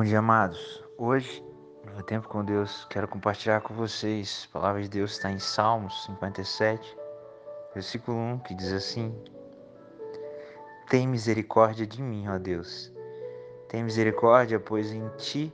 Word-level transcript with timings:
Bom 0.00 0.04
dia, 0.04 0.18
amados. 0.18 0.82
Hoje, 0.96 1.44
no 1.94 2.02
tempo 2.02 2.26
com 2.26 2.42
Deus, 2.42 2.86
quero 2.88 3.06
compartilhar 3.06 3.60
com 3.60 3.74
vocês. 3.74 4.48
A 4.48 4.52
palavra 4.54 4.80
de 4.80 4.88
Deus 4.88 5.10
está 5.10 5.30
em 5.30 5.38
Salmos 5.38 6.06
57, 6.06 6.96
versículo 7.74 8.16
1, 8.16 8.38
que 8.38 8.54
diz 8.54 8.72
assim: 8.72 9.14
Tem 10.88 11.06
misericórdia 11.06 11.86
de 11.86 12.00
mim, 12.00 12.28
ó 12.28 12.38
Deus. 12.38 12.90
Tem 13.68 13.84
misericórdia, 13.84 14.58
pois 14.58 14.90
em 14.90 15.06
ti 15.18 15.52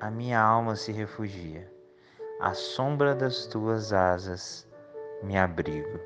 a 0.00 0.10
minha 0.10 0.40
alma 0.40 0.74
se 0.74 0.90
refugia. 0.90 1.72
À 2.40 2.54
sombra 2.54 3.14
das 3.14 3.46
tuas 3.46 3.92
asas 3.92 4.68
me 5.22 5.38
abrigo. 5.38 6.00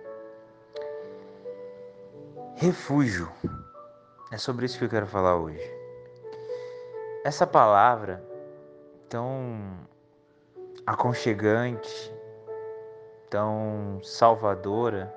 Refúgio. 2.57 3.33
É 4.31 4.37
sobre 4.37 4.67
isso 4.67 4.79
que 4.79 4.85
eu 4.85 4.91
quero 4.91 5.07
falar 5.07 5.37
hoje. 5.37 5.82
Essa 7.25 7.47
palavra 7.47 8.21
tão 9.09 9.79
aconchegante, 10.85 12.13
tão 13.31 14.01
salvadora, 14.03 15.15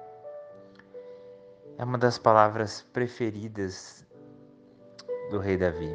é 1.79 1.83
uma 1.83 1.97
das 1.97 2.19
palavras 2.19 2.83
preferidas 2.93 4.05
do 5.31 5.39
rei 5.39 5.57
Davi. 5.57 5.91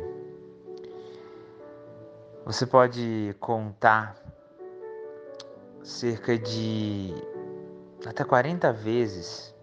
Você 2.45 2.67
pode 2.67 3.37
contar 3.39 4.17
cerca 5.85 6.37
de 6.37 7.15
até 8.05 8.25
40 8.25 8.73
vezes 8.73 9.55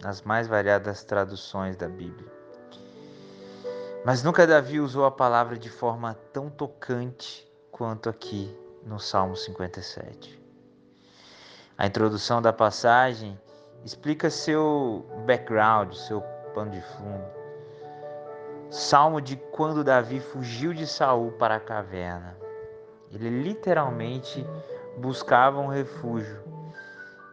nas 0.00 0.22
mais 0.22 0.46
variadas 0.46 1.02
traduções 1.02 1.76
da 1.76 1.88
Bíblia 1.88 2.37
mas 4.08 4.22
nunca 4.22 4.46
Davi 4.46 4.80
usou 4.80 5.04
a 5.04 5.10
palavra 5.10 5.58
de 5.58 5.68
forma 5.68 6.14
tão 6.32 6.48
tocante 6.48 7.46
quanto 7.70 8.08
aqui 8.08 8.58
no 8.82 8.98
Salmo 8.98 9.36
57. 9.36 10.42
A 11.76 11.86
introdução 11.86 12.40
da 12.40 12.50
passagem 12.50 13.38
explica 13.84 14.30
seu 14.30 15.04
background, 15.26 15.92
seu 15.92 16.22
pano 16.54 16.70
de 16.70 16.80
fundo. 16.80 17.22
Salmo 18.70 19.20
de 19.20 19.36
quando 19.36 19.84
Davi 19.84 20.20
fugiu 20.20 20.72
de 20.72 20.86
Saul 20.86 21.32
para 21.32 21.56
a 21.56 21.60
caverna. 21.60 22.34
Ele 23.12 23.28
literalmente 23.28 24.42
buscava 24.96 25.60
um 25.60 25.66
refúgio. 25.66 26.42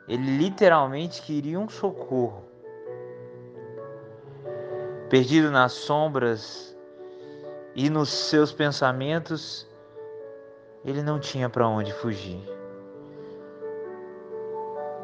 Ele 0.10 0.38
literalmente 0.38 1.22
queria 1.22 1.58
um 1.58 1.70
socorro. 1.70 2.44
Perdido 5.10 5.52
nas 5.52 5.74
sombras 5.74 6.76
e 7.76 7.90
nos 7.90 8.10
seus 8.10 8.52
pensamentos, 8.52 9.68
ele 10.84 11.04
não 11.04 11.20
tinha 11.20 11.50
para 11.50 11.68
onde 11.68 11.94
fugir. 11.94 12.42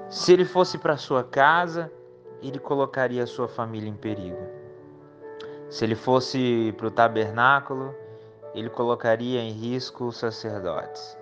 Se 0.09 0.33
ele 0.33 0.45
fosse 0.45 0.77
para 0.77 0.97
sua 0.97 1.23
casa, 1.23 1.91
ele 2.41 2.59
colocaria 2.59 3.23
a 3.23 3.27
sua 3.27 3.47
família 3.47 3.89
em 3.89 3.95
perigo. 3.95 4.41
Se 5.69 5.85
ele 5.85 5.95
fosse 5.95 6.73
para 6.77 6.87
o 6.87 6.91
tabernáculo, 6.91 7.95
ele 8.53 8.69
colocaria 8.69 9.39
em 9.39 9.51
risco 9.51 10.05
os 10.05 10.17
sacerdotes. 10.17 11.17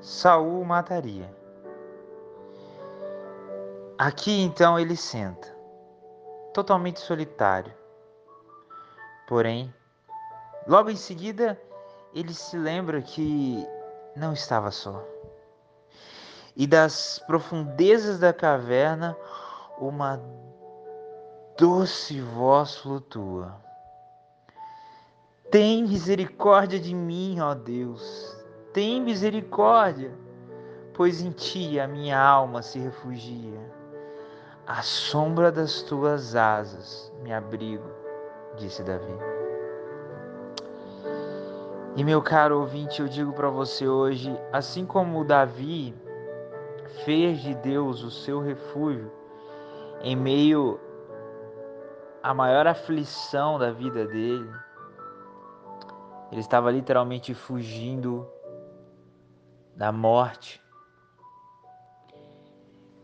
Saul 0.00 0.60
o 0.60 0.64
mataria. 0.64 1.34
Aqui 3.96 4.42
então 4.42 4.78
ele 4.78 4.94
senta, 4.94 5.48
totalmente 6.52 7.00
solitário, 7.00 7.72
Porém, 9.28 9.74
logo 10.66 10.88
em 10.88 10.96
seguida, 10.96 11.60
ele 12.14 12.32
se 12.32 12.56
lembra 12.56 13.02
que 13.02 13.62
não 14.16 14.32
estava 14.32 14.70
só. 14.70 15.04
E 16.56 16.66
das 16.66 17.22
profundezas 17.26 18.18
da 18.18 18.32
caverna, 18.32 19.14
uma 19.78 20.18
doce 21.58 22.22
voz 22.22 22.76
flutua. 22.76 23.54
Tem 25.50 25.86
misericórdia 25.86 26.80
de 26.80 26.94
mim, 26.94 27.38
ó 27.40 27.54
Deus, 27.54 28.34
tem 28.72 28.98
misericórdia, 28.98 30.10
pois 30.94 31.20
em 31.20 31.32
ti 31.32 31.78
a 31.78 31.86
minha 31.86 32.18
alma 32.18 32.62
se 32.62 32.78
refugia. 32.78 33.60
À 34.66 34.80
sombra 34.80 35.52
das 35.52 35.82
tuas 35.82 36.34
asas 36.34 37.12
me 37.22 37.30
abrigo 37.30 38.07
disse 38.58 38.82
Davi. 38.82 39.12
E 41.96 42.04
meu 42.04 42.22
caro 42.22 42.60
ouvinte, 42.60 43.00
eu 43.00 43.08
digo 43.08 43.32
para 43.32 43.48
você 43.48 43.88
hoje, 43.88 44.30
assim 44.52 44.84
como 44.84 45.24
Davi 45.24 45.94
fez 47.04 47.40
de 47.40 47.54
Deus 47.54 48.02
o 48.02 48.10
seu 48.10 48.40
refúgio 48.40 49.10
em 50.02 50.14
meio 50.14 50.78
à 52.22 52.32
maior 52.32 52.66
aflição 52.66 53.58
da 53.58 53.70
vida 53.72 54.06
dele, 54.06 54.48
ele 56.30 56.40
estava 56.40 56.70
literalmente 56.70 57.34
fugindo 57.34 58.28
da 59.74 59.90
morte. 59.90 60.62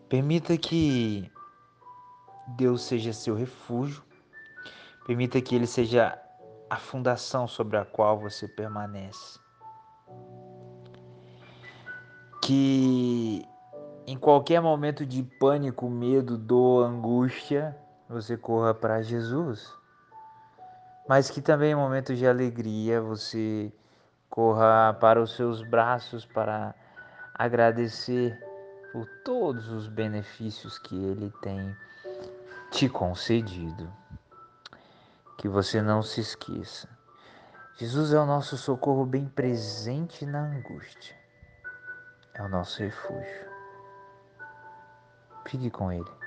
Permita 0.08 0.56
que 0.56 1.30
Deus 2.56 2.82
seja 2.82 3.12
seu 3.12 3.34
refúgio 3.34 4.04
Permita 5.06 5.40
que 5.40 5.54
Ele 5.54 5.66
seja 5.66 6.18
a 6.68 6.76
fundação 6.76 7.46
sobre 7.46 7.76
a 7.76 7.84
qual 7.84 8.18
você 8.18 8.48
permanece. 8.48 9.38
Que 12.42 13.46
em 14.06 14.16
qualquer 14.16 14.60
momento 14.60 15.04
de 15.04 15.22
pânico, 15.22 15.88
medo, 15.88 16.38
dor, 16.38 16.86
angústia, 16.86 17.76
você 18.08 18.36
corra 18.36 18.72
para 18.72 19.02
Jesus. 19.02 19.70
Mas 21.06 21.30
que 21.30 21.42
também 21.42 21.72
em 21.72 21.76
momentos 21.76 22.18
de 22.18 22.26
alegria 22.26 23.00
você 23.00 23.70
corra 24.30 24.96
para 25.00 25.22
os 25.22 25.36
seus 25.36 25.62
braços 25.62 26.24
para 26.24 26.74
agradecer 27.34 28.38
por 28.90 29.06
todos 29.22 29.68
os 29.68 29.86
benefícios 29.86 30.78
que 30.78 30.96
Ele 30.96 31.30
tem 31.42 31.76
te 32.70 32.88
concedido 32.88 33.88
que 35.44 35.48
você 35.50 35.82
não 35.82 36.02
se 36.02 36.22
esqueça. 36.22 36.88
Jesus 37.76 38.14
é 38.14 38.18
o 38.18 38.24
nosso 38.24 38.56
socorro 38.56 39.04
bem 39.04 39.28
presente 39.28 40.24
na 40.24 40.40
angústia. 40.40 41.14
É 42.32 42.42
o 42.42 42.48
nosso 42.48 42.82
refúgio. 42.82 43.46
Fique 45.46 45.70
com 45.70 45.92
Ele. 45.92 46.23